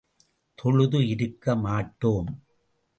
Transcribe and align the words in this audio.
தொழுது 0.55 1.07
இருக்க 1.07 1.55
மாட்டோம். 1.55 2.43